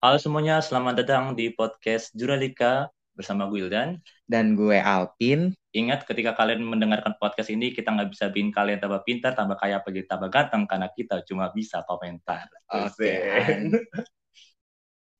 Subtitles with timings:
[0.00, 4.00] Halo semuanya, selamat datang di podcast Jurnalika bersama gue Ildan.
[4.24, 5.52] Dan gue Alpin.
[5.76, 9.84] Ingat ketika kalian mendengarkan podcast ini, kita nggak bisa bikin kalian tambah pintar, tambah kaya,
[9.84, 12.48] apa tambah ganteng, karena kita cuma bisa komentar.
[12.72, 13.12] Oke.
[13.12, 13.76] Gitu.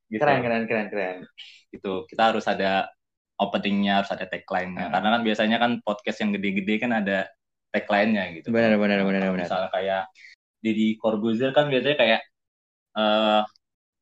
[0.25, 1.17] Keren, keren, keren, keren.
[1.69, 2.89] Gitu, kita harus ada
[3.37, 4.89] openingnya, harus ada tagline-nya.
[4.89, 4.93] Hmm.
[4.97, 7.29] Karena kan biasanya kan podcast yang gede-gede kan ada
[7.69, 8.49] tagline-nya gitu.
[8.49, 9.45] Benar, benar, benar, benar.
[9.45, 10.09] Misalnya kayak
[10.65, 12.21] Deddy Corbuzier kan biasanya kayak
[12.99, 13.43] eh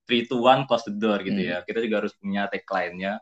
[0.07, 1.51] three to one close the door gitu Hmm.
[1.53, 1.59] ya.
[1.67, 3.19] Kita juga harus punya tagline-nya.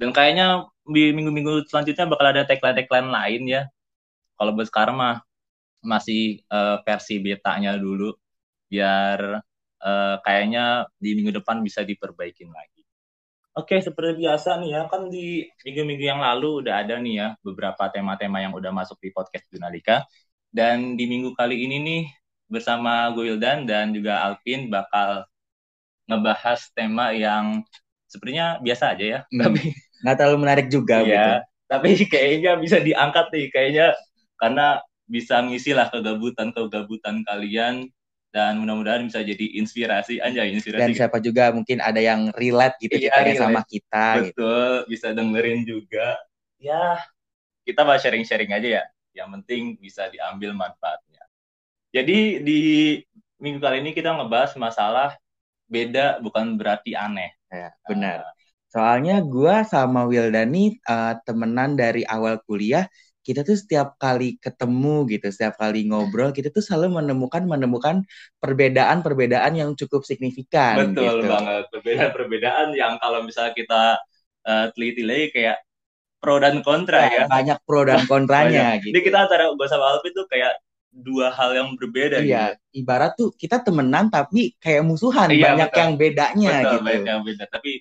[0.00, 3.62] Dan kayaknya di minggu-minggu selanjutnya bakal ada tagline-tagline lain ya.
[4.38, 5.16] Kalau buat sekarang mah
[5.84, 8.12] masih eh, versi betanya dulu
[8.70, 9.40] biar
[9.84, 12.82] eh, kayaknya di minggu depan bisa diperbaikin lagi.
[13.56, 17.88] Oke, seperti biasa nih ya, kan di minggu-minggu yang lalu udah ada nih ya beberapa
[17.88, 20.04] tema-tema yang udah masuk di podcast Jurnalika.
[20.52, 22.02] Dan di minggu kali ini nih
[22.50, 25.26] bersama gue Wildan dan juga Alvin bakal
[26.06, 27.62] ngebahas tema yang
[28.06, 31.10] sepertinya biasa aja ya, Hmm, tapi Nggak terlalu menarik juga gitu.
[31.10, 33.86] ya, tapi kayaknya bisa diangkat nih, kayaknya
[34.38, 34.66] karena
[35.06, 37.86] bisa ngisi lah kegabutan-kegabutan kalian
[38.34, 42.96] dan mudah-mudahan bisa jadi inspirasi aja, Dan inspirasi siapa juga mungkin ada yang relate gitu
[42.98, 43.42] Iya, ceritanya relate.
[43.46, 44.32] sama kita gitu.
[44.34, 46.06] betul, bisa dengerin juga.
[46.58, 47.00] Ya,
[47.66, 48.84] kita bahas sharing-sharing aja ya.
[49.14, 51.05] Yang penting bisa diambil manfaatnya.
[51.96, 52.60] Jadi di
[53.40, 55.16] minggu kali ini kita ngebahas masalah
[55.64, 57.32] beda bukan berarti aneh.
[57.48, 58.28] Ya, benar.
[58.68, 62.84] Soalnya gue sama Wildani eh, temenan dari awal kuliah,
[63.24, 68.04] kita tuh setiap kali ketemu gitu, setiap kali ngobrol, kita tuh selalu menemukan menemukan
[68.44, 71.32] perbedaan-perbedaan yang cukup signifikan Betul gitu.
[71.32, 71.64] banget.
[71.72, 73.82] Perbedaan-perbedaan yang kalau misalnya kita
[74.44, 75.56] eh, teliti lagi kayak
[76.20, 77.24] pro dan kontra ya.
[77.24, 78.92] Banyak pro dan kontranya gitu.
[78.92, 80.52] Jadi kita antara gue sama Alvin tuh kayak
[80.96, 85.80] dua hal yang berbeda Iya, ibarat tuh kita temenan tapi kayak musuhan, Iya, banyak betul.
[85.84, 86.84] yang bedanya Betul, gitu.
[86.86, 87.44] banyak yang beda.
[87.52, 87.72] Tapi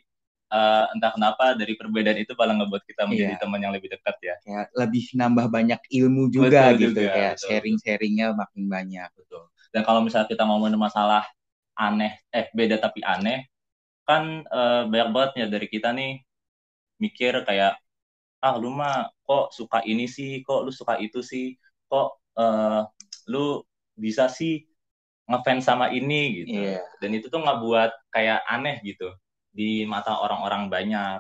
[0.56, 3.42] eh, entah kenapa dari perbedaan itu malah ngebuat kita menjadi Iya.
[3.42, 4.36] teman yang lebih dekat ya.
[4.44, 9.10] Kayak lebih nambah banyak ilmu juga Betul gitu, juga, kayak sharing-sharingnya makin banyak.
[9.16, 9.44] Betul.
[9.74, 11.24] Dan kalau misalnya kita ngomongin masalah
[11.76, 13.48] aneh, eh beda tapi aneh,
[14.08, 16.22] kan eh, banyak banget ya dari kita nih
[17.04, 17.76] mikir kayak
[18.46, 21.58] ah lu mah kok suka ini sih, kok lu suka itu sih,
[21.90, 22.82] kok eh,
[23.32, 23.64] lu
[23.96, 24.68] bisa sih
[25.26, 26.58] ngefans sama ini gitu.
[26.62, 26.82] Iya.
[27.02, 29.10] Dan itu tuh nggak buat kayak aneh gitu
[29.50, 31.20] di mata orang-orang banyak.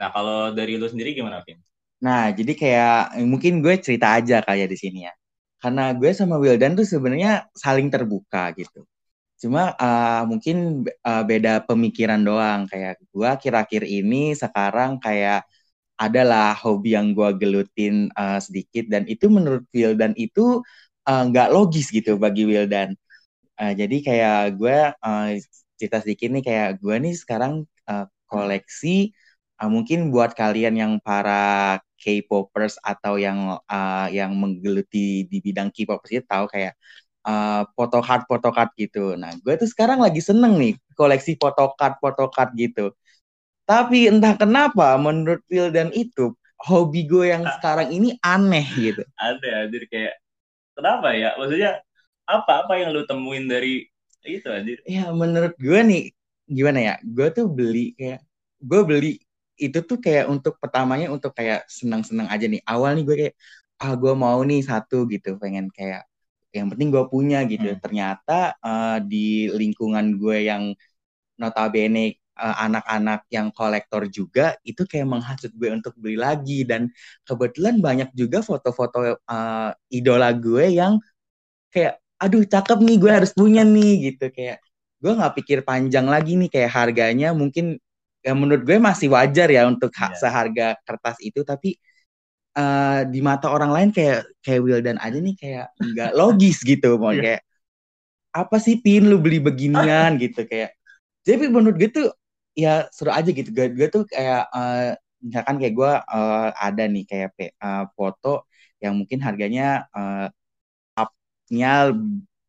[0.00, 1.60] Nah kalau dari lu sendiri gimana, Vin?
[2.02, 5.12] Nah, jadi kayak mungkin gue cerita aja kayak di sini ya.
[5.60, 8.84] Karena gue sama Wildan tuh sebenarnya saling terbuka gitu.
[9.40, 12.68] Cuma eh, mungkin eh, beda pemikiran doang.
[12.68, 15.44] Kayak gue akhir-akhir ini sekarang kayak
[15.96, 20.60] adalah hobi yang gue gelutin eh, sedikit dan itu menurut Wildan itu
[21.08, 22.94] eh, nggak logis gitu bagi Wildan.
[23.60, 25.28] Eh, jadi kayak gue eh,
[25.80, 27.52] cerita sedikit nih kayak gue nih sekarang
[27.88, 29.12] eh, koleksi
[29.60, 36.12] eh, mungkin buat kalian yang para K-popers atau yang eh, yang menggeluti di bidang K-popers
[36.20, 36.74] itu tahu kayak
[37.28, 39.16] eh, foto card foto card gitu.
[39.20, 42.92] Nah, gue tuh sekarang lagi seneng nih koleksi foto card foto card gitu.
[43.66, 46.32] Tapi entah kenapa menurut Wildan itu
[46.62, 49.02] hobi gue yang sekarang ini aneh gitu.
[49.18, 50.14] Ada, jadi kayak
[50.78, 51.34] kenapa ya?
[51.34, 51.82] Maksudnya
[52.24, 53.86] apa-apa yang lu temuin dari
[54.26, 54.78] itu anjir?
[54.86, 56.02] Ya menurut gue nih
[56.46, 56.94] gimana ya?
[57.02, 58.22] Gue tuh beli kayak
[58.62, 59.12] gue beli
[59.56, 62.62] itu tuh kayak untuk pertamanya untuk kayak senang-senang aja nih.
[62.62, 63.34] Awal nih gue kayak
[63.82, 66.06] ah gue mau nih satu gitu, pengen kayak
[66.54, 67.74] yang penting gue punya gitu.
[67.74, 67.80] Hmm.
[67.82, 70.70] Ternyata eh, di lingkungan gue yang
[71.36, 76.62] notabene eh, anak-anak yang kolektor juga itu kayak menghasut gue untuk beli lagi.
[76.68, 76.88] Dan
[77.26, 81.00] kebetulan banyak juga foto-foto eh, idola gue yang
[81.74, 84.26] kayak aduh cakep nih gue harus punya nih gitu.
[84.32, 84.58] Kayak
[85.02, 87.76] gue nggak pikir panjang lagi nih kayak harganya mungkin
[88.24, 90.16] ya menurut gue masih wajar ya untuk Iya.
[90.18, 91.40] seharga kertas itu.
[91.46, 91.76] Tapi
[92.58, 96.96] eh, di mata orang lain kayak kayak Wildan aja nih kayak nggak logis gitu.
[97.00, 97.22] Mau Iya.
[97.24, 97.42] kayak
[98.36, 99.08] apa sih pin?
[99.10, 100.44] Lu beli beginian gitu.
[100.48, 100.76] Kayak
[101.26, 102.08] jadi menurut gue tuh
[102.56, 103.50] ya seru aja gitu.
[103.56, 104.86] Gue, gue tuh kayak eh,
[105.26, 108.28] misalkan kayak gue eh, ada nih kayak eh, foto
[108.82, 110.26] yang mungkin harganya eh,
[111.00, 111.68] up-nya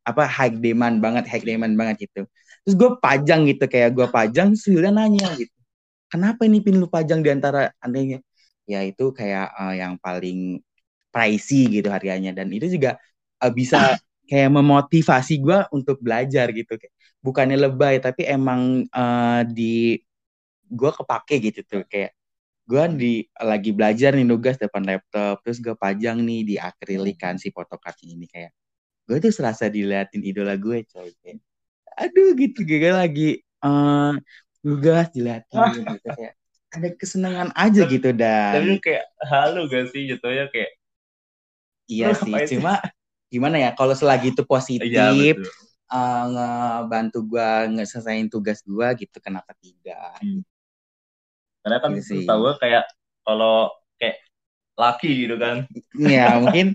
[0.07, 2.21] apa high demand banget high demand banget gitu.
[2.63, 5.54] Terus gue pajang gitu kayak gue pajang Wildan nanya gitu
[6.12, 8.19] kenapa ini pin lu pajang di antara andainya
[8.68, 10.59] ya itu kayak eh, yang paling
[11.13, 12.31] pricey gitu harganya.
[12.36, 12.98] Dan itu juga
[13.44, 13.95] eh, bisa
[14.28, 16.94] kayak memotivasi gue untuk belajar gitu Kayak
[17.24, 19.98] bukannya lebay tapi emang eh, di
[20.68, 22.12] gue kepake gitu tuh kayak
[22.68, 27.40] gue di lagi belajar nih nugas depan laptop terus gue pajang nih di akrilik kan
[27.40, 28.52] si photocardnya ini kayak
[29.08, 31.40] gue tuh serasa diliatin idola gue coy kayak
[31.96, 33.30] aduh gitu gue lagi
[33.64, 34.20] uh,
[34.60, 36.34] tugas dilihatin gitu kayak
[36.68, 40.72] ada kesenangan aja gitu dan tapi kayak halu gak sih jatuhnya kayak
[41.88, 42.60] iya sih sih?
[43.34, 45.46] Gimana ya kalau selagi itu positif iya betul.
[45.92, 50.42] uh, ngebantu gua ngeselesain tugas gua gitu kenapa tidak Hmm.
[51.64, 52.84] karena kan Gitu gue kayak
[53.26, 53.70] kalau
[54.00, 54.18] kayak
[54.78, 55.58] laki gitu kan.
[55.98, 56.68] Ya mungkin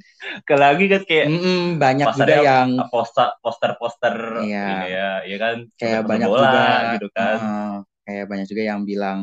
[0.49, 4.59] ke lagi kan kayak mm-mm, banyak juga yang poster poster poster Iya.
[4.95, 5.57] ya ya kan?
[5.79, 6.63] Kayak banyak bola, juga
[6.99, 7.37] gitu kan.
[7.39, 7.75] uh,
[8.07, 9.19] kayak banyak juga yang bilang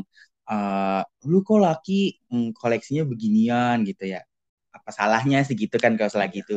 [0.49, 1.93] eh lu kok laki
[2.33, 4.21] mm, koleksinya beginian gitu ya.
[4.73, 6.55] Apa salahnya sih gitu kan kalau selagi itu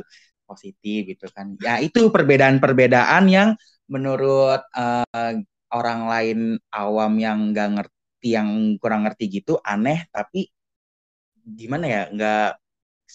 [0.52, 3.48] positif gitu kan ya itu perbedaan-perbedaan yang
[3.94, 5.32] menurut eh,
[5.78, 6.38] orang lain
[6.72, 8.48] awam yang nggak ngerti yang
[8.80, 10.40] kurang ngerti gitu aneh tapi
[11.58, 12.46] gimana ya nggak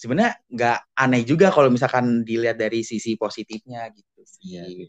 [0.00, 4.86] sebenarnya nggak aneh juga kalau misalkan dilihat dari sisi positifnya gitu Iya sih sih.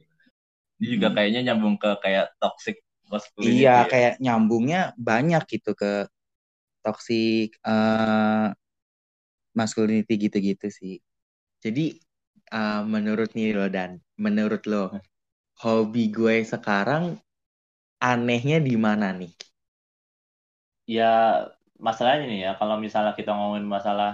[0.79, 1.15] Ini juga Hmm.
[1.17, 2.75] kayaknya nyambung ke kayak toxic
[3.11, 3.91] masculinity Iya, ya.
[3.91, 5.87] kayak nyambungnya banyak gitu ke
[6.85, 8.47] toxic eh
[9.57, 10.95] masculinity gitu-gitu sih.
[11.63, 11.99] Jadi
[12.57, 13.89] eh, menurut nih lo dan
[14.25, 14.83] menurut lo
[15.63, 17.03] hobi gue sekarang
[18.11, 19.31] anehnya di mana nih?
[20.95, 21.05] Ya
[21.87, 24.09] masalahnya nih ya kalau misalnya kita ngomongin masalah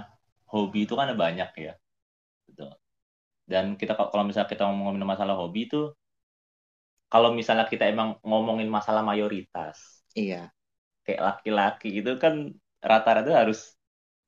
[0.52, 1.72] hobi itu kan ada banyak ya.
[2.48, 2.62] Gitu.
[3.52, 5.78] Dan kita kalau misalnya kita ngomongin masalah hobi itu
[7.12, 9.76] kalau misalnya kita emang ngomongin masalah mayoritas
[10.14, 10.52] Iya.
[11.04, 12.34] kayak laki-laki itu kan
[12.90, 13.58] rata-rata harus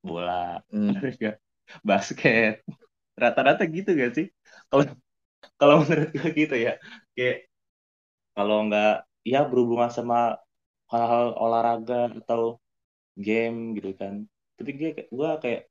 [0.07, 0.31] bola,
[0.71, 0.91] Hmm.
[1.21, 1.37] ya,
[1.83, 2.63] basket.
[3.23, 4.27] Rata-rata gitu gak sih?
[4.69, 4.83] Kalau
[5.59, 6.73] kalau menurut gue gitu ya.
[7.15, 7.37] Kayak
[8.35, 8.91] kalau nggak
[9.31, 10.39] ya berhubungan sama
[10.91, 12.41] hal-hal olahraga atau
[13.25, 14.13] game gitu kan.
[14.57, 15.61] Tapi gue gue kayak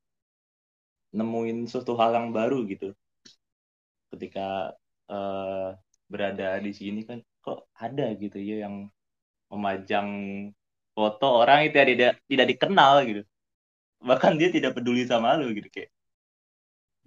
[1.17, 2.93] nemuin suatu hal yang baru gitu.
[4.13, 4.73] Ketika
[5.13, 5.69] eh,
[6.09, 8.89] berada di sini kan kok ada gitu ya yang
[9.53, 10.09] memajang
[10.97, 13.23] foto orang itu tidak tidak dikenal gitu
[14.03, 15.91] bahkan dia tidak peduli sama lu gitu kayak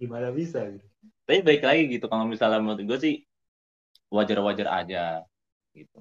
[0.02, 0.86] gimana bisa gitu?
[1.26, 3.14] Tapi baik lagi gitu kalau misalnya menurut gue sih
[4.16, 5.02] wajar-wajar aja
[5.78, 5.98] gitu.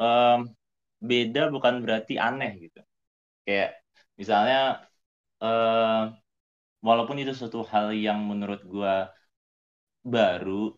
[0.00, 0.38] Em,
[1.10, 2.80] beda bukan berarti aneh gitu.
[3.46, 3.70] Kayak
[4.20, 4.56] misalnya
[5.44, 6.00] eh
[6.88, 8.94] walaupun itu suatu hal yang menurut gue
[10.04, 10.74] baru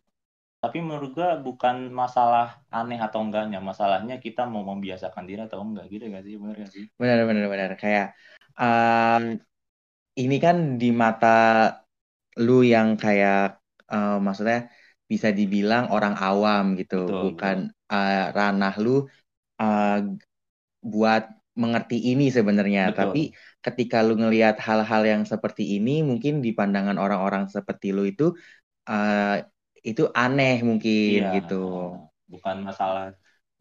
[0.63, 3.59] tapi menurut gue bukan masalah aneh atau enggaknya.
[3.63, 6.35] Masalahnya kita mau membiasakan diri atau enggak gitu gak sih?
[6.43, 6.85] Bener gak sih?
[7.01, 8.07] Benar benar benar kayak
[8.61, 9.25] em,
[10.23, 11.27] ini kan di mata
[12.45, 13.37] lu yang kayak
[13.93, 14.59] eh, maksudnya
[15.13, 17.57] bisa dibilang orang awam gitu, Betul, bukan
[17.93, 18.91] eh, ranah lu
[19.63, 19.89] eh,
[20.93, 21.23] buat
[21.63, 22.83] mengerti ini sebenarnya.
[22.83, 22.97] Betul.
[22.99, 23.33] Tapi
[23.65, 28.25] ketika lu ngelihat hal-hal yang seperti ini, mungkin di pandangan orang-orang seperti lu itu
[28.91, 29.37] eh,
[29.89, 31.55] itu aneh mungkin Iya, gitu.
[32.33, 33.05] bukan masalah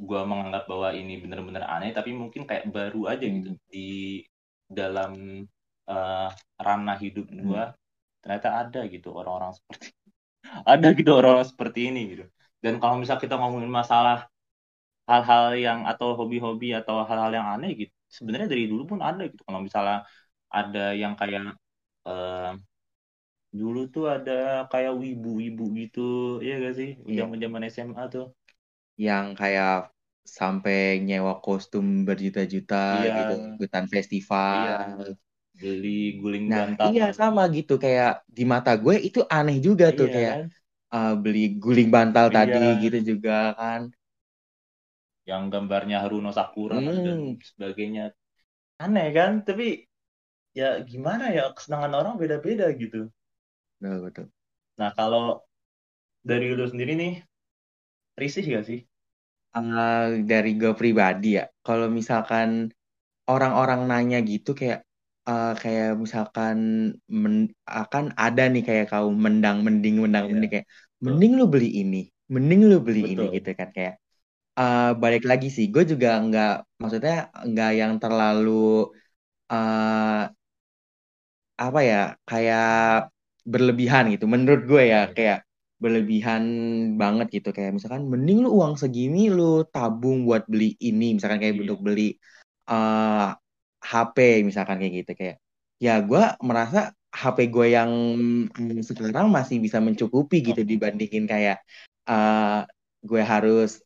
[0.07, 3.55] gua menganggap bahwa ini benar-benar aneh tapi mungkin kayak baru aja gitu Hmm.
[3.73, 3.79] di
[4.79, 5.11] dalam
[5.91, 6.27] eh,
[6.65, 7.41] ranah hidup Hmm.
[7.41, 7.63] gua
[8.21, 9.87] ternyata ada gitu orang-orang seperti
[10.73, 12.23] ada gitu orang-orang seperti ini gitu
[12.63, 14.27] dan kalau misal kita ngomongin masalah
[15.09, 19.41] hal-hal yang atau hobi-hobi atau hal-hal yang aneh gitu sebenarnya dari dulu pun ada gitu
[19.47, 19.97] kalau misalnya
[20.53, 21.41] ada yang kayak
[22.09, 22.51] eh,
[23.59, 24.31] dulu tuh ada
[24.71, 25.99] kayak wibu-wibu gitu
[26.47, 27.19] ya gak sih Iya.
[27.19, 28.25] zaman-zaman SMA tuh
[29.07, 29.73] Yang kayak
[30.37, 30.77] sampai
[31.07, 33.15] nyewa kostum berjuta-juta Iya.
[33.17, 35.15] gitu, ikutan festival.
[35.61, 35.89] Beli
[36.21, 40.13] guling Nah, bantal iya sama gitu kayak di mata gue itu aneh juga tuh Iya
[40.15, 40.45] kayak kan?
[40.93, 42.37] uh, beli guling bantal Iya.
[42.37, 43.81] tadi gitu juga kan.
[45.29, 46.97] yang gambarnya Haruno Sakura Hmm.
[47.05, 48.03] dan sebagainya
[48.85, 49.67] aneh kan tapi
[50.59, 53.01] ya gimana ya kesenangan orang beda-beda gitu
[53.79, 54.31] Betul, betul.
[54.79, 55.25] nah kalau
[56.29, 57.13] dari lu sendiri nih
[58.19, 58.79] risih gak sih
[59.55, 62.49] Uh, dari gue pribadi ya, kalau misalkan
[63.35, 64.79] orang-orang nanya gitu kayak
[65.29, 66.57] uh, kayak misalkan
[67.09, 70.31] men- akan ada nih kayak kaum mendang mending mendang Iya.
[70.33, 70.67] mending kayak
[71.05, 72.01] mending lu beli ini,
[72.33, 73.35] mending lu beli ini Betul.
[73.37, 73.93] gitu kan kayak
[74.57, 77.15] uh, balik lagi sih, gue juga nggak maksudnya
[77.49, 78.89] nggak yang terlalu
[79.51, 80.23] uh,
[81.55, 82.67] apa ya kayak
[83.47, 85.13] berlebihan gitu menurut gue ya Iya.
[85.15, 85.37] kayak
[85.83, 86.43] berlebihan
[87.01, 91.55] banget gitu kayak misalkan mending lu uang segini lu tabung buat beli ini misalkan kayak
[91.55, 91.63] Iya.
[91.67, 92.15] untuk beli
[92.71, 93.27] eh
[93.85, 95.35] HP misalkan kayak gitu kayak
[95.77, 97.91] ya gue merasa HP gue yang
[98.57, 101.61] mm, sekarang masih bisa mencukupi gitu dibandingin kayak
[102.09, 102.61] eh
[103.05, 103.79] gue harus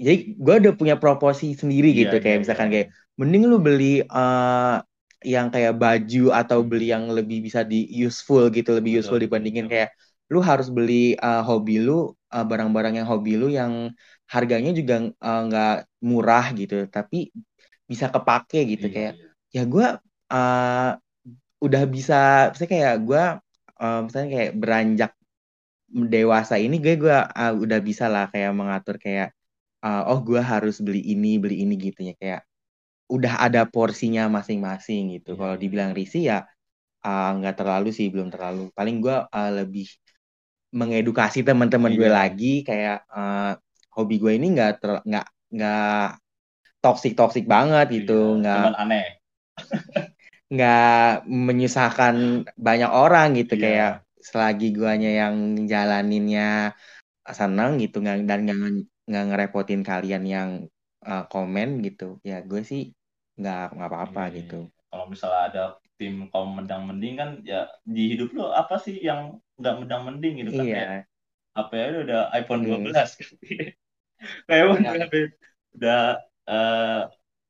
[0.00, 2.74] jadi gue udah punya proporsi sendiri Iya, gitu kayak iya, misalkan iya.
[2.74, 2.88] kayak
[3.20, 4.76] mending lu beli eh
[5.24, 9.66] yang kayak baju atau beli yang lebih bisa di useful gitu lebih Betul, useful dibandingin
[9.66, 9.72] betul.
[9.72, 9.90] kayak
[10.32, 13.92] lu harus beli eh, hobi lu uh, barang-barang yang hobi lu yang
[14.28, 17.30] harganya juga uh, nggak uh, murah gitu tapi
[17.84, 19.33] bisa kepake gitu iya, kayak iya.
[19.54, 19.86] Ya gue
[20.34, 20.90] uh,
[21.62, 23.24] udah bisa saya kayak gue
[23.78, 25.12] uh, misalnya kayak beranjak
[25.94, 29.30] dewasa ini gue gue uh, udah bisa lah kayak mengatur kayak
[29.86, 32.42] uh, oh gue harus beli ini beli ini gitu ya kayak
[33.06, 35.36] udah ada porsinya masing-masing gitu.
[35.36, 35.38] Yeah.
[35.38, 36.42] Kalau dibilang risi ya
[37.04, 38.72] nggak uh, terlalu sih belum terlalu.
[38.74, 39.86] Paling gue uh, lebih
[40.74, 42.00] mengedukasi teman-teman yeah.
[42.00, 42.16] gue iya.
[42.16, 43.52] lagi kayak uh,
[43.94, 46.08] hobi gue ini nggak nggak nggak
[46.82, 48.82] toksik toksik banget gitu nggak yeah.
[48.82, 49.23] aneh
[50.54, 53.62] nggak menyusahkan banyak orang gitu yeah.
[53.62, 53.92] kayak
[54.24, 56.72] selagi guanya yang jalaninnya
[57.24, 58.58] senang gitu nggak dan nggak
[59.04, 60.50] nggak ngerepotin kalian yang
[61.04, 62.92] uh, komen gitu ya gue sih
[63.36, 64.34] nggak nggak apa-apa yeah.
[64.40, 64.58] gitu
[64.88, 65.64] kalau misalnya ada
[65.98, 70.34] tim kaum mendang mending kan ya di hidup lo apa sih yang nggak mendang mending
[70.44, 70.84] gitu kan yeah.
[70.84, 71.00] ya
[71.54, 72.90] apa ya udah iPhone hmm.
[72.90, 74.92] 12 kayak udah
[75.74, 76.02] udah
[76.48, 77.02] uh,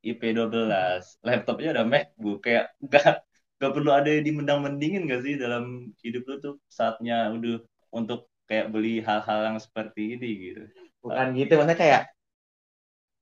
[0.05, 2.39] IP 12 laptopnya udah MacBook.
[2.45, 3.25] Kayak nggak
[3.59, 7.63] nggak perlu ada yang dimendang mendingin gak sih dalam hidup lo tuh saatnya udah
[7.95, 10.63] untuk kayak beli hal-hal yang seperti ini gitu.
[11.01, 12.03] Bukan gitu maksudnya kayak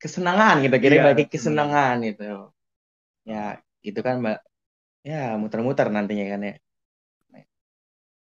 [0.02, 1.06] kesenangan gitu kira yeah.
[1.06, 2.50] bagi kesenangan itu
[3.22, 4.42] ya itu kan mbak.
[5.06, 6.54] Ya muter-muter nantinya kan ya.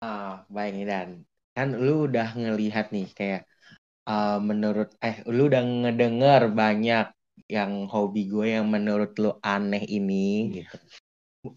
[0.03, 1.09] Ah baik nih dan.
[1.55, 3.41] Kan lu udah ngelihat nih kayak
[4.07, 7.16] uh, menurut eh lu udah ngedenger banyak
[7.47, 10.59] yang hobi gue yang menurut lu aneh ini.
[10.61, 10.77] Gitu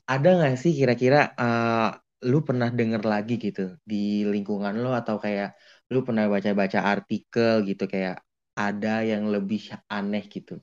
[0.06, 1.90] ada nggak sih kira-kira uh,
[2.30, 4.94] lu pernah denger lagi gitu di lingkungan lo?
[4.94, 5.59] Atau kayak
[5.90, 8.23] lu pernah baca-baca artikel gitu kayak
[8.54, 10.62] ada yang lebih aneh gitu?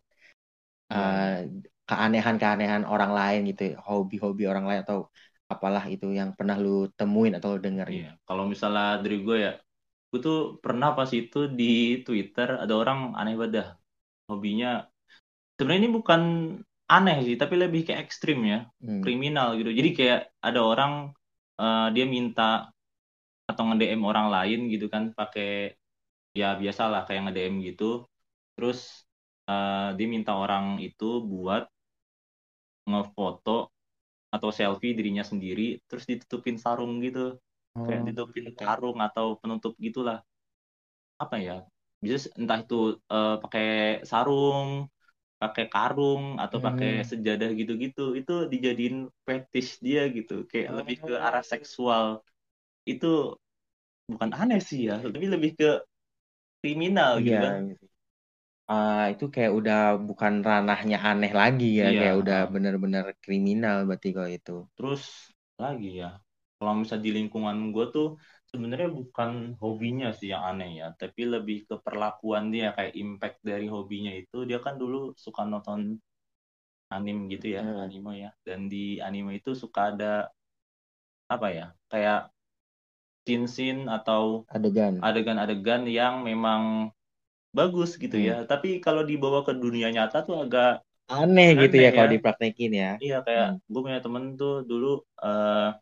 [0.88, 1.44] Uh,
[1.88, 5.12] keanehan-keanehan orang lain gitu hobi-hobi orang lain atau
[5.48, 8.12] apalah itu yang pernah lu temuin atau lu denger iya.
[8.28, 9.54] kalau misalnya dari gue ya
[10.12, 13.72] gue tuh pernah pas itu di Twitter ada orang aneh banget
[14.28, 14.84] hobinya
[15.58, 16.22] sebenarnya ini bukan
[16.88, 19.04] aneh sih tapi lebih kayak ekstrim ya hmm.
[19.04, 19.74] kriminal gitu.
[19.74, 21.12] Jadi kayak ada orang
[21.60, 22.72] uh, dia minta
[23.50, 25.76] atau nge-DM orang lain gitu kan pakai
[26.32, 28.08] ya biasa lah kayak nge-DM gitu.
[28.56, 29.04] Terus
[29.50, 31.68] uh, dia minta orang itu buat
[32.88, 33.74] ngefoto
[34.32, 37.36] atau selfie dirinya sendiri terus ditutupin sarung gitu.
[37.78, 37.86] Oh.
[37.86, 40.24] kayak ditutupin karung atau penutup gitulah.
[41.20, 41.66] Apa ya?
[42.00, 44.88] Bisa entah itu uh, pakai sarung
[45.38, 47.08] pakai karung atau pakai hmm.
[47.14, 50.76] sejadah gitu-gitu itu dijadiin fetish dia gitu kayak oh.
[50.82, 52.26] lebih ke arah seksual
[52.90, 53.38] itu
[54.10, 55.72] bukan aneh sih ya tapi lebih ke
[56.66, 57.64] kriminal gitu iya, kan
[58.66, 62.00] uh, itu kayak udah bukan ranahnya aneh lagi ya iya.
[62.02, 65.30] kayak udah bener-bener kriminal berarti kalau itu terus
[65.62, 66.18] lagi ya
[66.58, 68.08] kalau misal di lingkungan gue tuh
[68.48, 73.68] sebenarnya bukan hobinya sih yang aneh ya tapi lebih ke perlakuan dia kayak impact dari
[73.68, 76.00] hobinya itu dia kan dulu suka nonton
[76.88, 77.84] anim gitu ya hmm.
[77.84, 80.32] anime ya dan di anime itu suka ada
[81.28, 82.32] apa ya kayak
[83.28, 86.96] scene-scene atau adegan adegan-adegan yang memang
[87.52, 88.40] bagus gitu ya.
[88.40, 88.48] hmm.
[88.48, 90.80] ya tapi kalau dibawa ke dunia nyata tuh agak
[91.12, 93.68] aneh, aneh gitu ya, ya kalau dipraktekin ya iya kayak hmm.
[93.68, 95.76] gue punya temen tuh dulu uh,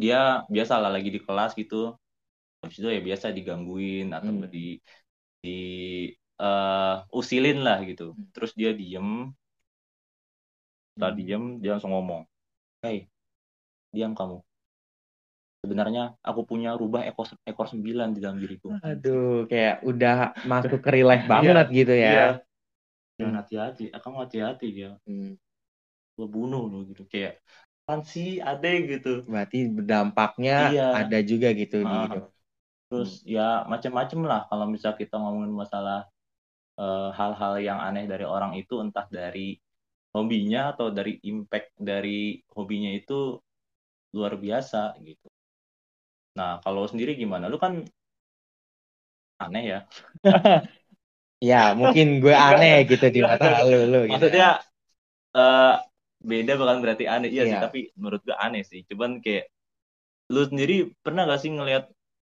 [0.00, 1.92] dia biasa lah lagi di kelas gitu
[2.64, 4.48] habis itu ya biasa digangguin atau hmm.
[4.48, 4.80] di
[5.40, 5.58] di
[6.40, 8.32] uh, usilin lah gitu hmm.
[8.32, 9.28] terus dia diem
[10.96, 11.20] setelah hmm.
[11.20, 12.24] diem dia langsung ngomong
[12.80, 13.08] hey
[13.92, 14.40] diam kamu
[15.60, 18.80] sebenarnya aku punya rubah ekor ekor sembilan di dalam diriku.
[18.80, 22.12] Aduh, kayak udah masuk ke life iya, banget gitu ya.
[22.12, 22.28] Iya.
[23.20, 24.96] Dan hati-hati, akan hati-hati ya.
[25.04, 25.36] Hmm.
[26.16, 27.44] Lo bunuh lo gitu kayak
[27.90, 29.26] kan sih ada gitu.
[29.26, 30.88] Berarti berdampaknya iya.
[30.94, 32.24] ada juga gitu uh, di hidup.
[32.86, 33.26] Terus hmm.
[33.26, 36.06] ya macam-macam lah kalau misal kita ngomongin masalah
[36.78, 39.58] eh, hal-hal uh, yang aneh dari orang itu entah dari
[40.14, 43.38] hobinya atau dari impact dari hobinya itu
[44.14, 45.26] luar biasa gitu.
[46.34, 47.46] Nah, kalau sendiri gimana?
[47.46, 47.82] Lu kan
[49.38, 49.80] aneh ya.
[51.50, 54.14] ya, mungkin gue aneh gitu di mata lu, lu gitu.
[54.18, 54.48] Maksudnya
[55.34, 55.74] uh,
[56.20, 58.80] beda bukan berarti aneh iya, iya sih, tapi menurut gue aneh sih.
[58.88, 59.48] Cuman kayak
[60.30, 61.90] lu sendiri pernah gak sih ngelihat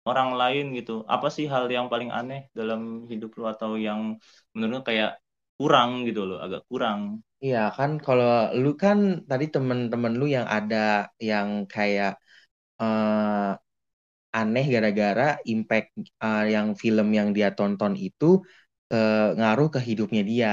[0.07, 1.03] orang lain gitu?
[1.07, 4.19] Apa sih hal yang paling aneh dalam hidup lu atau yang
[4.55, 5.11] menurut lu kayak
[5.57, 7.25] kurang gitu loh, agak kurang.
[7.41, 12.17] Iya kan kalau lu kan tadi temen-temen lu yang ada yang kayak
[12.81, 13.57] uh,
[14.37, 18.45] aneh gara-gara impact uh, yang film yang dia tonton itu
[18.93, 20.53] uh, ngaruh ke hidupnya dia.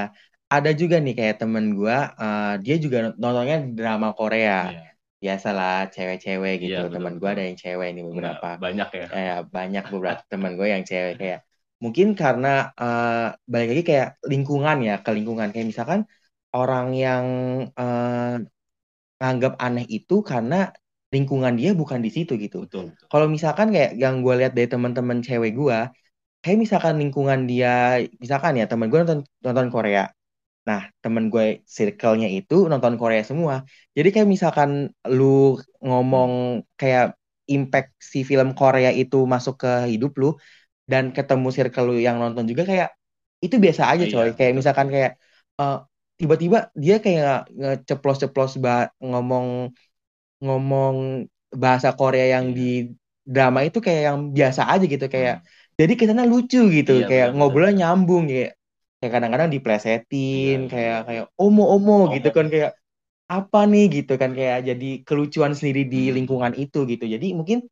[0.54, 4.70] Ada juga nih kayak temen gue, uh, dia juga nontonnya drama Korea.
[4.70, 4.92] Yeah.
[5.24, 6.84] biasalah cewek-cewek gitu.
[6.84, 8.48] Betul, teman gue ada yang cewek nih beberapa.
[8.54, 9.06] Nah, banyak ya.
[9.08, 11.40] Kayak banyak beberapa teman gue yang cewek kayak
[11.80, 16.04] mungkin karena uh, balik lagi kayak lingkungan ya ke lingkungan kayak misalkan
[16.52, 17.24] orang yang
[17.72, 18.36] uh,
[19.16, 20.70] nganggap aneh itu karena
[21.08, 22.68] lingkungan dia bukan di situ gitu.
[22.68, 22.92] Betul.
[22.92, 23.06] betul.
[23.08, 25.78] Kalau misalkan kayak yang gue lihat dari teman-teman cewek gue,
[26.42, 30.10] kayak misalkan lingkungan dia, misalkan ya teman gue nonton nonton Korea,
[30.64, 33.68] Nah, temen gue circle-nya itu nonton Korea semua.
[33.92, 40.30] Jadi kayak misalkan lu ngomong kayak impact si film Korea itu masuk ke hidup lu
[40.88, 42.96] dan ketemu circle lu yang nonton juga kayak
[43.44, 44.32] itu biasa aja coy.
[44.32, 45.20] Iya, kayak misalkan kayak
[45.60, 45.84] uh,
[46.16, 48.56] tiba-tiba dia kayak ngeceplos-ceplos
[49.04, 49.68] ngomong
[50.40, 52.56] ngomong bahasa Korea yang iya.
[52.56, 52.70] di
[53.24, 55.48] drama itu kayak yang biasa aja gitu kayak hmm.
[55.80, 58.52] jadi kesannya lucu gitu iya, kayak ngobrolnya nyambung ya
[59.04, 62.72] kayak kadang-kadang diplesetin iya, kayak kayak omo omo gitu kan kayak
[63.28, 66.14] apa nih gitu kan kayak jadi kelucuan sendiri di hmm.
[66.16, 67.68] lingkungan itu gitu jadi mungkin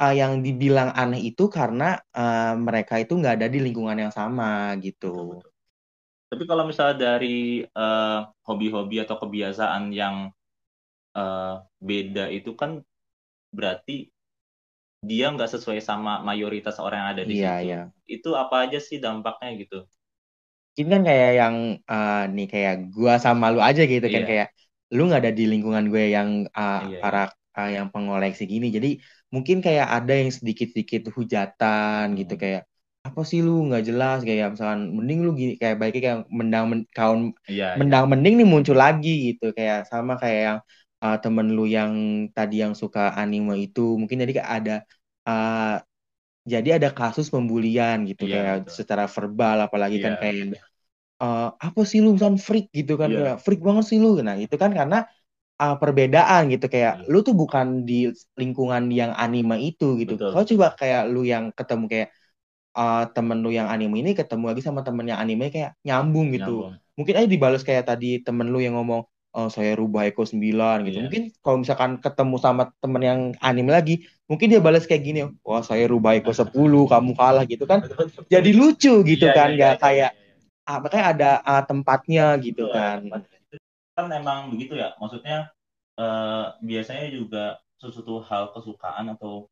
[0.00, 4.72] uh, yang dibilang aneh itu karena uh, mereka itu nggak ada di lingkungan yang sama
[4.80, 5.44] gitu
[6.32, 10.32] tapi kalau misalnya dari uh, hobi-hobi atau kebiasaan yang
[11.12, 12.80] uh, beda itu kan
[13.52, 14.08] berarti
[15.00, 17.66] dia nggak sesuai sama mayoritas orang yang ada di iya, situ.
[17.66, 17.80] Iya.
[18.04, 19.78] Itu apa aja sih dampaknya gitu?
[20.80, 24.28] Ini kan kayak yang uh, nih kayak gua sama lu aja gitu kan yeah.
[24.28, 24.48] kayak
[24.90, 28.98] lu nggak ada di lingkungan gue yang uh, yeah, para uh, yang pengoleksi gini jadi
[29.30, 32.42] mungkin kayak ada yang sedikit-sedikit hujatan gitu hmm.
[32.42, 32.62] kayak
[33.00, 36.80] apa sih lu nggak jelas kayak misalkan mending lu gini kayak baiknya kayak mendang men,
[36.92, 37.78] kaun yeah, iya.
[37.80, 38.10] mendang yeah.
[38.12, 40.58] mending nih muncul lagi gitu kayak sama kayak yang
[41.00, 41.92] uh, temen lu yang
[42.36, 44.76] tadi yang suka anime itu mungkin jadi kayak ada
[45.24, 45.80] uh,
[46.44, 48.74] jadi ada kasus pembulian gitu yeah, kayak betul.
[48.74, 50.04] secara verbal apalagi yeah.
[50.04, 50.60] kan iya.
[51.20, 53.36] Kayak uh, apa sih lu misalnya freak gitu kan yeah.
[53.36, 55.04] kayak freak banget sih lu nah itu kan karena
[55.60, 57.10] uh, perbedaan gitu kayak yeah.
[57.12, 58.08] lu tuh bukan di
[58.40, 62.08] lingkungan yang anime itu gitu kalau coba kayak lu yang ketemu kayak
[62.72, 66.72] uh, temen lu yang anime ini ketemu lagi sama temen yang anime kayak nyambung gitu
[66.72, 66.96] nyambung.
[66.96, 70.50] mungkin aja dibalas kayak tadi temen lu yang ngomong oh, saya rubah Eko 9 gitu.
[70.90, 71.04] Yeah.
[71.06, 75.62] Mungkin kalau misalkan ketemu sama temen yang anime lagi, mungkin dia balas kayak gini, wah
[75.62, 76.50] saya rubah Eko 10,
[76.92, 77.86] kamu kalah gitu kan.
[78.26, 80.19] Jadi lucu gitu yeah, kan, yeah, yeah, kayak yeah, yeah.
[80.70, 82.98] Ah, makanya ada ah, tempatnya gitu Betul, kan.
[83.98, 85.50] Kan emang begitu ya, maksudnya
[85.98, 89.50] uh, biasanya juga sesuatu hal kesukaan atau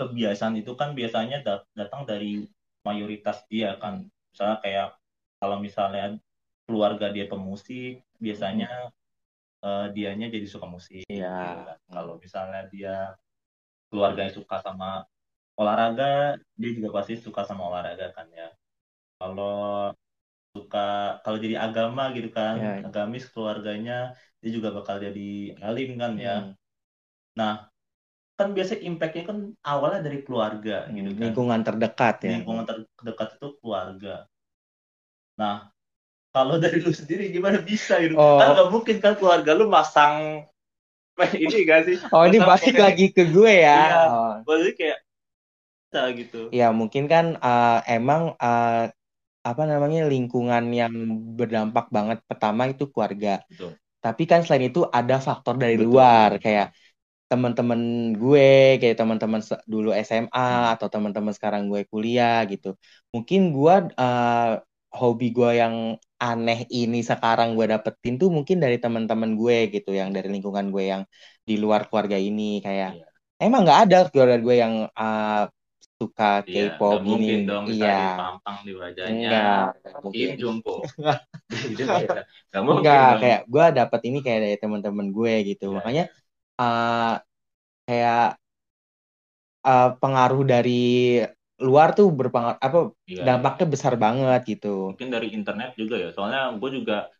[0.00, 2.48] kebiasaan itu kan biasanya dat datang dari
[2.82, 4.08] mayoritas dia kan.
[4.32, 4.88] Misalnya kayak
[5.36, 6.16] kalau misalnya
[6.64, 8.94] keluarga dia pemusik biasanya
[9.64, 11.26] uh, dianya jadi suka musik yeah.
[11.26, 11.78] gitu kan.
[11.90, 12.96] kalau misalnya dia
[13.90, 15.04] keluarga yang suka sama
[15.58, 18.48] olahraga dia juga pasti suka sama olahraga kan ya
[19.20, 19.90] kalau
[20.50, 22.76] suka kalau jadi agama gitu kan yeah.
[22.82, 22.90] Iya.
[22.90, 26.52] agamis keluarganya dia juga bakal jadi alim kan ya hmm.
[27.38, 27.70] nah
[28.34, 33.28] kan biasa impactnya kan awalnya dari keluarga hmm, gitu kan lingkungan terdekat ya lingkungan terdekat
[33.38, 34.14] itu keluarga
[35.38, 35.70] nah
[36.30, 38.38] kalau dari lu sendiri gimana bisa gitu oh.
[38.38, 40.46] kan gak mungkin kan keluarga lu masang
[41.36, 44.34] ini gak sih oh ini balik lagi ke gue ya iya, oh.
[45.90, 48.86] Kayak gitu ya mungkin kan uh, emang uh,
[49.40, 50.92] apa namanya lingkungan yang
[51.38, 53.72] berdampak banget pertama itu keluarga Betul.
[54.04, 55.96] tapi kan selain itu ada faktor dari Betul.
[55.96, 56.76] luar kayak
[57.30, 60.72] teman-teman gue kayak teman-teman dulu SMA hmm.
[60.74, 62.74] atau teman-teman sekarang gue kuliah gitu
[63.14, 64.58] mungkin gue uh,
[64.90, 70.10] hobi gue yang aneh ini sekarang gue dapetin tuh mungkin dari teman-teman gue gitu yang
[70.10, 71.02] dari lingkungan gue yang
[71.46, 73.06] di luar keluarga ini kayak iya.
[73.38, 75.46] emang nggak ada keluarga gue yang uh,
[76.00, 78.16] suka iya, K-pop gini dong iya.
[78.16, 79.28] pampang di wajahnya.
[79.28, 79.64] Enggak
[80.00, 85.66] mungkin jumpo nggak mungkin enggak kayak gue dapet ini kayak dari teman-teman gue gitu.
[85.68, 86.04] Iya, makanya
[86.56, 87.14] uh,
[87.84, 88.26] kayak
[89.68, 91.20] uh, pengaruh dari
[91.60, 93.72] luar tuh berpengaruh apa iya, dampaknya iya.
[93.76, 94.96] besar banget gitu.
[94.96, 96.08] Mungkin dari internet juga ya.
[96.16, 97.12] Soalnya gue juga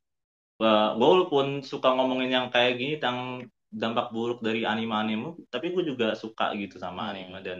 [0.65, 5.95] uh, gue walaupun suka ngomongin yang kayak gini tentang dampak buruk dari anime-anime, tapi gue
[5.95, 7.11] juga suka gitu sama hmm.
[7.15, 7.59] anime dan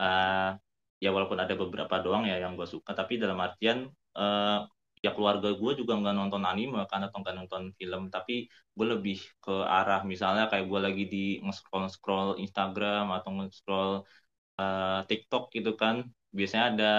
[0.00, 0.56] uh,
[0.96, 4.64] ya walaupun ada beberapa doang ya yang gue suka, tapi dalam artian uh,
[5.04, 9.54] ya keluarga gue juga nggak nonton anime atau nggak nonton film, tapi gue lebih ke
[9.64, 13.92] arah misalnya kayak gue lagi di nge-scroll scroll Instagram atau nge-scroll
[14.60, 16.92] uh, TikTok gitu kan biasanya ada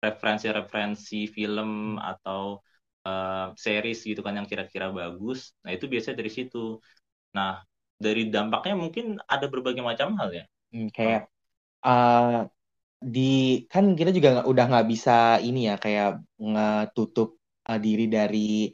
[0.00, 2.60] referensi-referensi film atau
[3.08, 5.56] uh, series gitu kan yang kira-kira bagus.
[5.64, 6.76] Nah itu biasanya dari situ.
[7.32, 7.64] Nah
[7.96, 10.44] dari dampaknya mungkin ada berbagai macam hal ya.
[10.72, 11.32] Hmm, kayak
[11.84, 12.46] uh,
[12.96, 17.36] di kan kita juga udah nggak bisa ini ya kayak ngetutup
[17.68, 18.72] uh, diri dari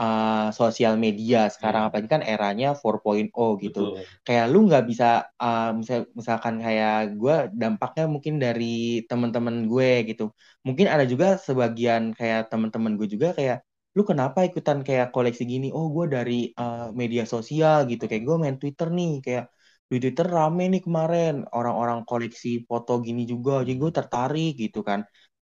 [0.00, 1.88] uh, sosial media sekarang hmm.
[1.92, 3.82] apalagi kan eranya 4.0 gitu.
[3.94, 4.04] Betul.
[4.24, 10.32] Kayak lu nggak bisa uh, misal misalkan kayak gue dampaknya mungkin dari teman-teman gue gitu.
[10.64, 13.62] Mungkin ada juga sebagian kayak teman-teman gue juga kayak
[13.94, 15.68] lu kenapa ikutan kayak koleksi gini?
[15.74, 18.08] Oh gue dari uh, media sosial gitu.
[18.08, 19.44] Kayak gue main Twitter nih kayak
[19.90, 23.52] di Twitter rame nih kemarin orang-orang koleksi foto gini juga.
[23.66, 25.00] Jadi gue tertarik gitu kan.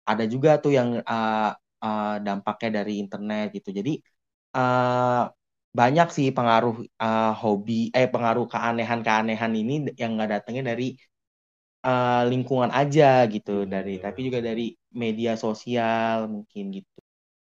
[0.09, 1.51] Ada juga tuh yang uh,
[1.85, 3.69] uh, dampaknya dari internet gitu.
[3.79, 3.91] Jadi
[4.55, 5.27] uh,
[5.79, 10.85] banyak sih pengaruh uh, hobi eh pengaruh keanehan-keanehan ini yang nggak datangnya dari
[11.85, 16.97] uh, lingkungan aja gitu hmm, dari tapi juga dari media sosial mungkin gitu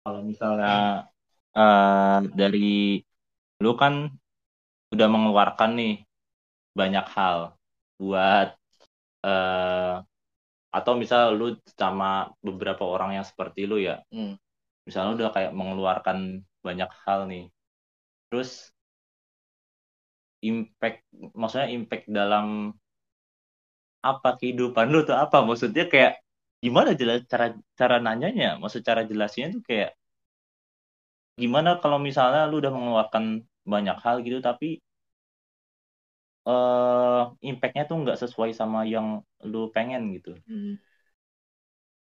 [0.05, 1.09] kalau misalnya
[1.57, 3.01] uh, dari
[3.63, 3.93] lu kan
[4.93, 5.93] udah mengeluarkan nih
[6.75, 7.58] banyak hal
[7.99, 8.55] buat
[9.25, 10.03] uh,
[10.69, 14.38] atau misal lu sama beberapa orang yang seperti lu ya hmm.
[14.86, 17.49] misalnya udah kayak mengeluarkan banyak hal nih
[18.29, 18.69] terus
[20.45, 21.03] impact
[21.34, 22.71] maksudnya impact dalam
[23.99, 26.23] apa kehidupan lu tuh apa maksudnya kayak
[26.63, 29.91] gimana jelas cara cara nanyanya maksud cara jelasnya tuh kayak
[31.39, 34.79] gimana kalau misalnya lu udah mengeluarkan banyak hal gitu tapi
[36.49, 40.33] uh, impactnya tuh nggak sesuai sama yang lu pengen gitu.
[40.49, 40.81] Hmm.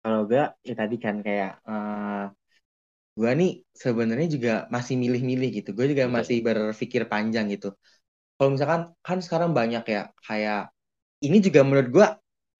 [0.07, 2.31] kalau gue ya tadi kan kayak uh,
[3.17, 5.69] gue nih sebenarnya juga masih milih-milih gitu.
[5.75, 7.75] Gue juga masih berpikir panjang gitu.
[8.37, 10.71] Kalau misalkan kan sekarang banyak ya kayak
[11.25, 12.07] ini juga menurut gue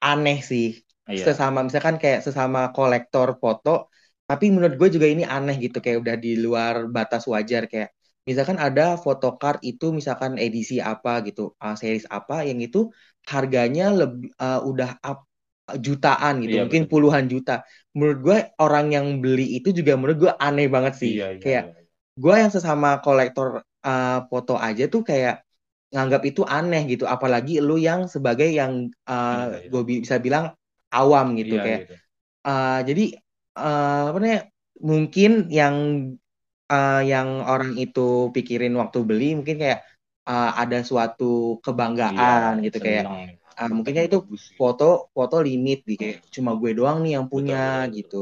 [0.03, 0.83] aneh sih.
[1.07, 1.31] Iya.
[1.31, 3.87] sesama misalkan kayak sesama kolektor foto
[4.27, 5.79] tapi menurut gue juga ini aneh gitu.
[5.79, 7.95] Kayak udah di luar batas wajar kayak
[8.27, 12.91] misalkan ada photocard itu misalkan edisi apa gitu uh, series apa yang itu
[13.23, 15.23] harganya lebih uh, udah up
[15.67, 16.91] jutaan gitu, iya, mungkin betul.
[16.95, 17.59] puluhan juta.
[17.91, 21.19] Menurut gue orang yang beli itu juga menurut gue aneh banget sih.
[21.19, 21.83] Iya, iya, kayak iya, iya.
[22.15, 25.43] gue yang sesama kolektor uh, foto aja tuh kayak
[25.91, 27.03] nganggap itu aneh gitu.
[27.03, 29.67] Apalagi lu yang sebagai yang uh, iya, iya.
[29.67, 30.55] gue bisa bilang
[30.87, 31.81] awam gitu iya, kayak.
[31.83, 31.97] Iya.
[32.47, 33.05] Uh, jadi
[33.59, 34.41] uh, apa namanya?
[34.77, 35.75] Mungkin yang
[36.71, 39.83] uh, yang orang itu pikirin waktu beli mungkin kayak
[40.27, 43.05] uh, ada suatu kebanggaan iya, gitu kayak
[43.57, 44.23] uh, mungkinnya itu
[44.55, 48.21] foto foto limit di kayak cuma gue doang nih yang punya betul, gitu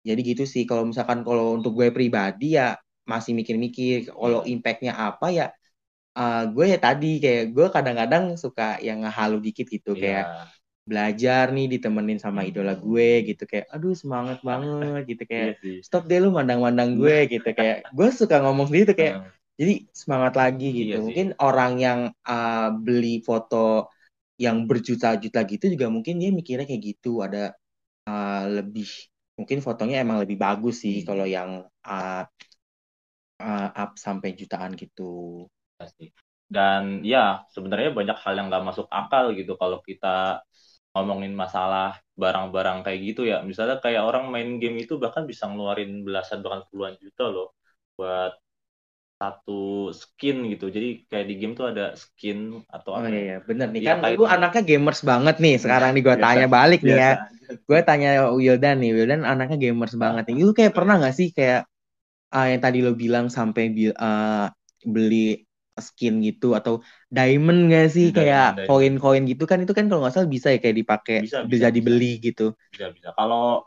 [0.00, 4.50] jadi gitu sih kalau misalkan kalau untuk gue pribadi ya masih mikir-mikir kalau iya.
[4.54, 5.46] impactnya apa ya
[6.16, 10.00] uh, gue ya tadi kayak gue kadang-kadang suka yang ngehalu dikit gitu yeah.
[10.00, 10.26] kayak
[10.90, 12.82] belajar nih ditemenin sama idola hmm.
[12.82, 17.46] gue gitu kayak aduh semangat banget gitu kayak iya stop deh lu mandang-mandang gue gitu
[17.54, 20.88] kayak gue suka ngomong gitu kayak jadi semangat lagi gitu.
[20.90, 23.86] iya mungkin orang yang uh, beli foto
[24.40, 27.54] yang berjuta-juta gitu juga mungkin dia mikirnya kayak gitu ada
[28.10, 28.88] uh, lebih
[29.38, 31.06] mungkin fotonya emang lebih bagus sih hmm.
[31.06, 32.24] kalau yang uh,
[33.40, 35.44] uh, up sampai jutaan gitu.
[36.50, 40.44] Dan ya sebenarnya banyak hal yang nggak masuk akal gitu kalau kita
[40.90, 46.02] ngomongin masalah barang-barang kayak gitu ya misalnya kayak orang main game itu bahkan bisa ngeluarin
[46.02, 47.54] belasan bahkan puluhan juta loh
[47.94, 48.34] buat
[49.20, 50.72] satu skin gitu.
[50.72, 53.04] Jadi kayak di game tuh ada skin atau apa.
[53.04, 53.38] Oh iya, iya.
[53.44, 53.80] bener nih.
[53.84, 55.60] Ya, kan lu anaknya gamers banget nih.
[55.60, 56.88] Sekarang nih gue tanya balik biasa.
[56.88, 57.12] nih ya.
[57.68, 58.90] Gue tanya Wildan nih.
[58.96, 60.40] Wildan anaknya gamers banget nih.
[60.40, 61.68] Lu kayak pernah gak sih kayak
[62.32, 64.48] uh, yang tadi lo bilang sampai uh,
[64.88, 65.44] beli
[65.80, 68.12] skin gitu atau diamond gak sih?
[68.12, 71.50] Kayak koin-koin gitu kan itu kan kalau nggak salah bisa ya kayak dipakai bisa, bisa,
[71.50, 72.52] bisa dibeli gitu.
[72.72, 73.08] Bisa bisa.
[73.16, 73.64] Kalau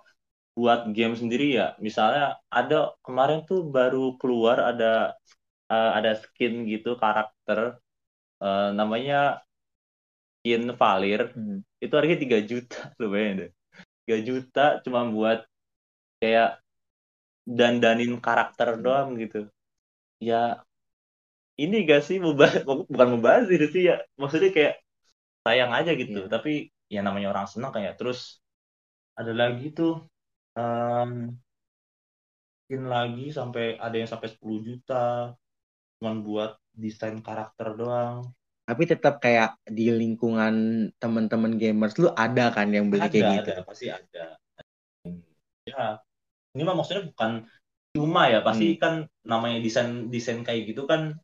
[0.53, 5.17] buat game sendiri ya misalnya ada kemarin tuh baru keluar ada
[5.73, 7.81] uh, ada skin gitu karakter
[8.37, 9.41] uh, namanya
[10.43, 11.63] skin Valir hmm.
[11.79, 13.51] itu harganya 3 juta lumayan deh.
[14.03, 15.47] 3 juta cuma buat
[16.19, 16.59] kayak
[17.47, 18.83] dandanin karakter hmm.
[18.83, 19.47] doang gitu.
[20.19, 20.59] Ya
[21.59, 24.01] ini gak sih membahas, bukan membahas sih ya.
[24.17, 24.75] Maksudnya kayak
[25.43, 26.25] sayang aja gitu.
[26.25, 26.31] Yeah.
[26.31, 28.39] tapi ya namanya orang senang kayak terus
[29.17, 30.05] ada lagi tuh
[30.57, 31.33] um,
[32.65, 35.35] skin lagi sampai ada yang sampai 10 juta.
[35.99, 38.33] Cuma buat desain karakter doang.
[38.63, 43.51] Tapi tetap kayak di lingkungan teman-teman gamers lu ada kan yang beli ada, kayak gitu?
[43.51, 43.55] ada.
[43.67, 44.25] Pasti ada.
[45.67, 45.85] Ya
[46.53, 47.45] ini mah maksudnya bukan
[47.93, 48.39] cuma ya.
[48.41, 48.79] Pasti hmm.
[48.79, 48.93] kan
[49.27, 51.19] namanya desain desain kayak gitu kan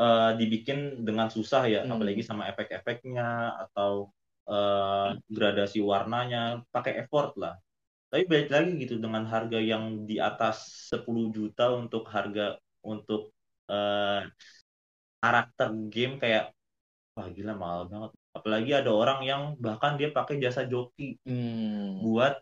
[0.00, 1.92] uh, dibikin dengan susah ya hmm.
[1.92, 4.10] apalagi sama efek-efeknya atau
[4.48, 7.54] uh, gradasi warnanya pakai effort lah
[8.08, 12.56] tapi balik lagi gitu dengan harga yang di atas 10 juta untuk harga
[12.86, 13.34] untuk
[13.68, 14.22] uh,
[15.18, 16.54] karakter game kayak
[17.16, 22.04] wah gila mahal banget apalagi ada orang yang bahkan dia pakai jasa joki hmm.
[22.04, 22.36] buat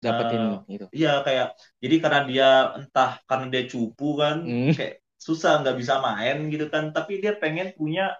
[0.00, 4.70] dapetin Eh, itu iya kayak jadi karena dia entah karena dia cupu kan Hmm.
[4.72, 6.84] kayak susah nggak bisa main gitu kan.
[6.96, 8.14] Tapi dia pengen punya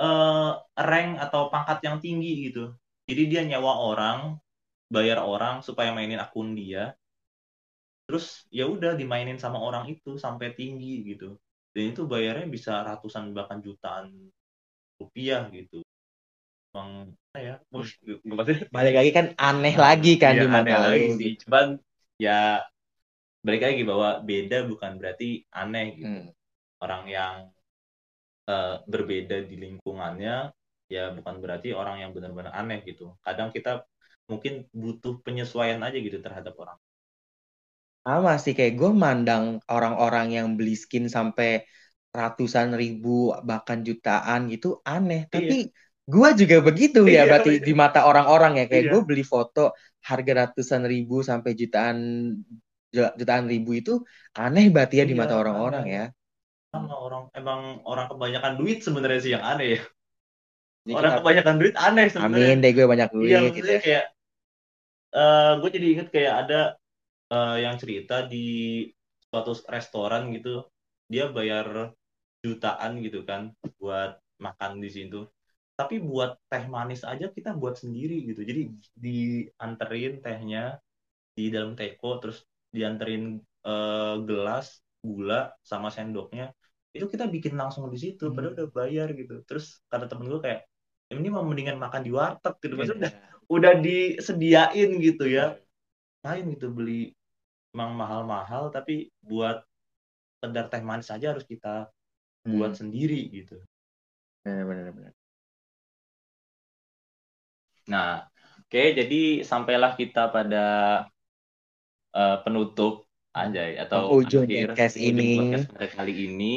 [0.00, 0.52] eh
[0.90, 2.74] rank atau pangkat yang tinggi gitu.
[3.08, 4.18] Jadi dia nyewa orang
[4.94, 6.94] bayar orang supaya mainin akun dia.
[8.06, 11.38] Terus ya udah dimainin sama orang itu sampai tinggi gitu.
[11.70, 14.10] Dan itu bayarnya bisa ratusan bahkan jutaan
[15.00, 15.82] rupiah gitu.
[16.70, 21.30] Emang ya maksudnya balik lagi kan aneh lagi kan Iya, di mata aneh lagi sih.
[21.42, 21.66] Cuman
[22.24, 22.60] ya
[23.46, 25.24] balik lagi bahwa beda bukan berarti
[25.60, 26.30] aneh gitu Hmm.
[26.84, 27.34] orang yang
[28.50, 30.34] eh, berbeda di lingkungannya
[30.94, 33.70] ya bukan berarti orang yang benar-benar aneh gitu kadang kita
[34.30, 36.78] mungkin butuh penyesuaian aja gitu terhadap orang
[38.04, 41.48] sama sih kayak gue mandang orang-orang yang beli skin sampai
[42.18, 43.08] ratusan ribu
[43.48, 45.32] bahkan jutaan gitu aneh Iya.
[45.34, 45.54] tapi
[46.12, 47.64] gue juga begitu ya Iya, berarti iya.
[47.66, 48.92] di mata orang-orang ya kayak Iya.
[48.92, 49.60] gue beli foto
[50.08, 51.96] harga ratusan ribu sampai jutaan
[52.48, 52.60] ju-
[53.20, 53.92] jutaan ribu itu
[54.40, 56.02] aneh berarti ya di Iya, mata orang-orang ya
[56.72, 59.80] sama orang emang orang kebanyakan duit sebenarnya sih yang aneh ya
[60.84, 63.80] Jadi orang kita- kebanyakan duit aneh sebenarnya amin deh gue banyak duit Iya, gitu ya.
[63.82, 64.04] kayak
[65.16, 66.60] eh gue jadi inget kayak ada
[67.34, 68.38] eh, yang cerita di
[69.28, 70.50] suatu restoran gitu,
[71.12, 71.66] dia bayar
[72.44, 73.42] jutaan gitu kan
[73.80, 75.20] buat makan di situ.
[75.78, 78.42] Tapi buat teh manis aja kita buat sendiri gitu.
[78.50, 78.62] Jadi
[79.04, 80.62] dianterin tehnya
[81.36, 82.38] di dalam teko, terus
[82.76, 83.22] dianterin
[83.66, 84.66] eh, gelas
[85.04, 86.44] gula sama sendoknya.
[86.96, 88.34] Itu kita bikin langsung di situ, Hmm.
[88.34, 89.34] padahal udah bayar gitu.
[89.48, 90.60] Terus kata temen gue kayak,
[91.14, 92.74] ini mah mendingan makan di warteg gitu.
[92.80, 93.40] Maksudnya Iya.
[93.50, 95.58] udah disediain gitu ya
[96.26, 97.12] lain gitu beli
[97.74, 99.62] emang mahal-mahal tapi buat
[100.40, 101.88] sekedar teh manis aja harus kita
[102.52, 103.56] buat Hmm, sendiri gitu
[104.44, 105.14] bener.
[107.90, 108.08] nah
[108.60, 109.16] oke jadi
[109.50, 110.58] sampailah kita pada
[112.14, 115.30] eh, penutup anjay atau Penghujung akhir podcast ini.
[115.38, 116.52] podcast pada kali ini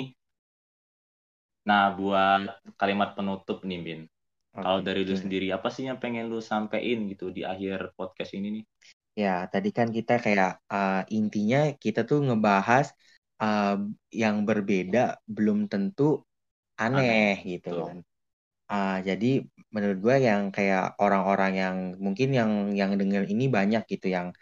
[1.63, 4.01] nah buat kalimat penutup nih Bin
[4.53, 8.33] kalau Oke, dari lu sendiri apa sih yang pengen lu sampein gitu di akhir podcast
[8.37, 8.65] ini nih
[9.13, 12.89] Ya, tadi kan kita kayak uh, intinya kita tuh ngebahas
[13.37, 13.77] uh,
[14.09, 16.25] yang berbeda belum tentu
[16.81, 17.85] aneh gitu betul.
[17.85, 17.97] kan.
[18.73, 24.09] Uh, jadi menurut gue yang kayak orang-orang yang mungkin yang yang denger ini banyak gitu
[24.09, 24.33] yang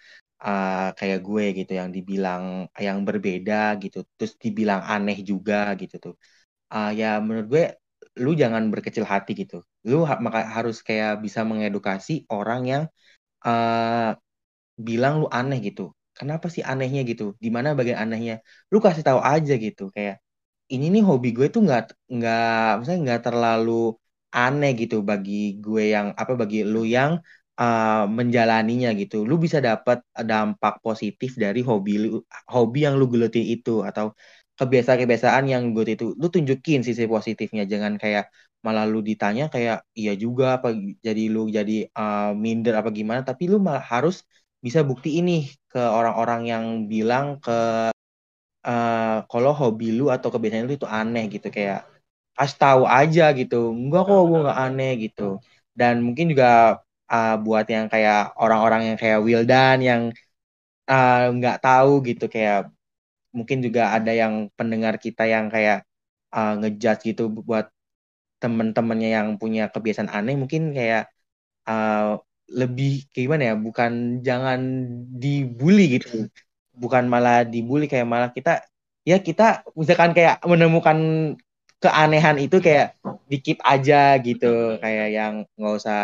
[0.45, 2.43] uh, kayak gue gitu yang dibilang
[2.87, 6.13] yang berbeda gitu, terus dibilang aneh juga gitu tuh.
[6.73, 7.63] Uh, ya menurut gue
[8.23, 9.55] lu jangan berkecil hati gitu.
[9.89, 12.83] Lu ha- maka harus kayak bisa mengedukasi orang yang
[13.47, 14.11] uh,
[14.87, 15.81] bilang lu aneh gitu.
[16.17, 17.23] Kenapa sih anehnya gitu?
[17.43, 18.33] Di mana bagian anehnya?
[18.71, 20.15] Lu kasih tahu aja gitu kayak
[20.73, 21.81] ini nih hobi gue tuh nggak
[22.15, 22.41] nggak
[22.79, 23.71] misalnya nggak terlalu
[24.39, 25.33] aneh gitu bagi
[25.65, 27.11] gue yang apa bagi lu yang
[27.59, 29.15] uh, menjalaninya gitu.
[29.29, 32.07] Lu bisa dapat dampak positif dari hobi lu
[32.53, 34.13] hobi yang lu geluti itu atau
[34.59, 36.05] kebiasaan-kebiasaan yang gue itu.
[36.21, 38.29] Lu tunjukin sisi positifnya jangan kayak
[38.65, 40.67] malah lu ditanya kayak iya juga apa
[41.01, 44.21] jadi lu jadi uh, minder apa gimana tapi lu malah harus
[44.61, 47.51] bisa bukti ini ke orang-orang yang bilang ke
[48.67, 51.79] uh, kalau hobi lu atau kebiasaan lu itu aneh gitu kayak
[52.37, 55.21] kasih tahu aja gitu enggak kok gue nggak aneh gitu
[55.79, 56.47] dan mungkin juga
[57.11, 60.01] uh, buat yang kayak orang-orang yang kayak Wildan yang
[60.87, 62.71] uh, nggak tahu gitu kayak
[63.35, 65.87] mungkin juga ada yang pendengar kita yang kayak
[66.35, 67.71] uh, ngejudge gitu buat
[68.41, 71.11] temen-temennya yang punya kebiasaan aneh mungkin kayak
[71.69, 72.17] uh,
[72.51, 74.59] lebih gimana ya bukan jangan
[75.21, 76.27] dibully gitu
[76.75, 78.65] bukan malah dibully kayak malah kita
[79.07, 80.97] ya kita misalkan kayak menemukan
[81.81, 82.97] keanehan itu kayak
[83.31, 85.99] dikit aja gitu kayak yang nggak usah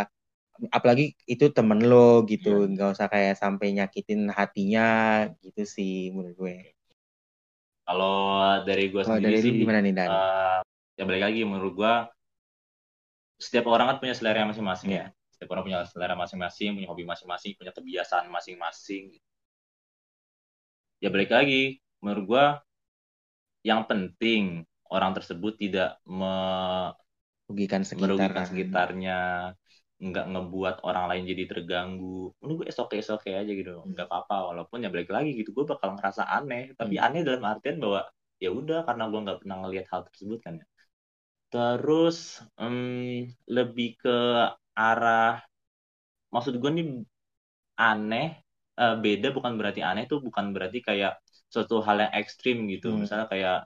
[0.78, 4.82] apalagi itu temen lo gitu nggak usah kayak sampai nyakitin hatinya
[5.44, 6.56] gitu sih menurut gue.
[7.88, 8.16] Kalau
[8.68, 10.12] dari gue sendiri dari sih gimana nih Dan?
[10.12, 10.60] eh,
[10.98, 11.94] ya balik lagi menurut gue
[13.38, 15.06] setiap orang kan punya selera masing-masing ya.
[15.34, 19.04] Setiap orang punya selera masing-masing punya hobi masing-masing punya kebiasaan masing-masing.
[21.04, 22.46] Ya balik lagi menurut gue
[23.66, 26.94] yang penting orang tersebut tidak me-
[27.48, 28.48] merugikan sekitar merugikan kan.
[28.50, 29.18] sekitarnya
[29.98, 32.30] nggak ngebuat orang lain jadi terganggu.
[32.42, 33.72] Menurut gue oke oke aja gitu.
[33.92, 36.74] Nggak apa-apa walaupun ya balik lagi gitu gue bakal ngerasa aneh.
[36.78, 37.06] Tapi Hmm.
[37.06, 38.02] aneh dalam artian bahwa
[38.44, 40.66] ya udah karena gue nggak pernah ngelihat hal tersebut kan ya.
[41.54, 42.18] Terus
[42.62, 42.78] em,
[43.48, 44.18] lebih ke
[44.78, 45.42] arah
[46.34, 46.86] maksud gue nih
[47.82, 48.28] aneh
[48.82, 51.14] eh, beda bukan berarti aneh tuh bukan berarti kayak
[51.54, 52.88] suatu hal yang ekstrim gitu.
[52.88, 53.02] Hmm.
[53.02, 53.58] misalnya kayak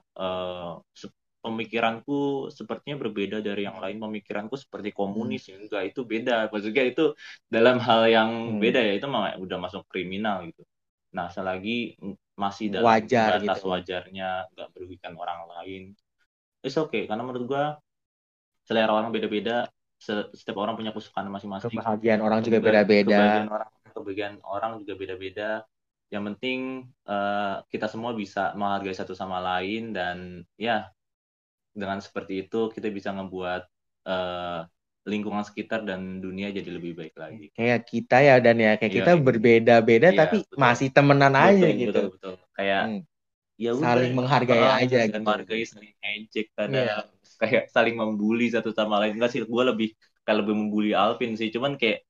[1.00, 3.98] se- pemikiranku sepertinya berbeda dari yang lain.
[3.98, 5.66] Pemikiranku seperti komunis hmm.
[5.66, 6.48] enggak itu beda.
[6.48, 7.04] Maksudnya itu
[7.50, 8.62] dalam hal yang hmm.
[8.62, 10.62] beda ya itu mah udah masuk kriminal gitu.
[11.12, 11.98] Nah selagi
[12.38, 13.68] masih dalam Wajar, batas gitu.
[13.68, 15.92] wajarnya nggak merugikan orang lain
[16.64, 17.04] it's okay.
[17.10, 17.64] Karena menurut gua
[18.62, 19.66] selera orang beda-beda
[20.02, 21.70] setiap orang punya kesukaan masing-masing.
[21.70, 23.06] Kebahagiaan orang juga beda-beda.
[23.06, 25.50] kebahagiaan orang kebahagiaan orang juga beda-beda.
[26.10, 26.58] Yang penting
[27.06, 30.90] uh, kita semua bisa menghargai satu sama lain dan ya
[31.72, 33.62] dengan seperti itu kita bisa ngebuat
[34.08, 34.68] uh,
[35.02, 37.46] lingkungan sekitar dan dunia jadi lebih baik lagi.
[37.56, 40.56] Kayak kita ya dan ya kayak iya, kita berbeda-beda iya, tapi betul.
[40.60, 41.90] masih temenan betul, aja gitu.
[41.90, 42.34] Betul betul.
[42.54, 43.00] Kayak hmm.
[43.58, 45.18] ya udah, saling menghargai aja gitu.
[45.18, 47.02] Menghargai saling ejek kadang yeah.
[47.42, 49.18] kayak saling membuli satu sama lain.
[49.18, 49.88] Enggak sih, gue lebih
[50.22, 51.50] kayak lebih membuli Alvin sih.
[51.50, 52.06] Cuman kayak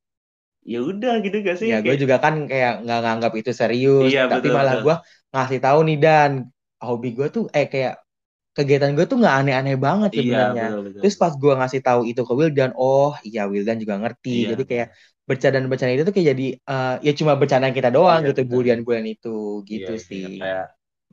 [0.63, 1.73] ya udah gitu gak sih?
[1.73, 4.13] Ya gue juga kan kayak nggak nganggap itu serius.
[4.13, 4.97] Iya, tapi betul, malah gue
[5.33, 6.31] ngasih tahu nih dan
[6.77, 8.05] hobi gue tuh eh kayak
[8.53, 10.67] kegiatan gue tuh nggak aneh-aneh banget iya, sebenarnya.
[10.69, 14.47] Iya, Terus pas gue ngasih tahu itu ke Wildan, oh iya Wildan juga ngerti.
[14.47, 14.49] Iya.
[14.55, 14.89] Jadi kayak
[15.23, 19.65] bercanda-bercanda itu tuh kayak jadi uh, ya cuma bercanda kita doang iya, gitu bulian-bulian itu
[19.65, 20.25] gitu iya, sih.
[20.37, 20.67] Iya, kayak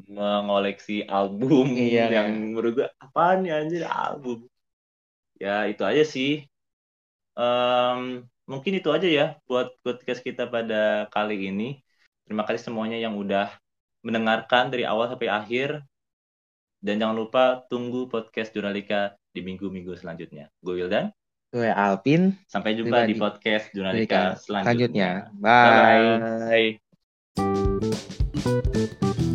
[0.07, 2.39] mengoleksi album iya, yang iya.
[2.39, 4.47] menurut gue apaan ya anjir album.
[5.39, 6.43] Ya itu aja sih.
[7.39, 11.79] Um, mungkin itu aja ya buat podcast kita pada kali ini.
[12.27, 13.55] Terima kasih semuanya yang udah
[14.03, 15.83] mendengarkan dari awal sampai akhir.
[16.79, 20.47] Dan jangan lupa tunggu podcast Jurnalika di minggu-minggu selanjutnya.
[20.63, 21.11] Gue Wildan.
[21.51, 22.31] Gue Alpin.
[22.47, 25.27] Sampai jumpa di, di podcast Jurnalika selanjutnya.
[25.35, 26.39] selanjutnya.
[26.47, 26.79] Bye.
[28.95, 29.28] Bye.